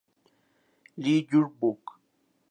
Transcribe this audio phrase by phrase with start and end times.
[1.01, 1.83] Lee Yur-Bok.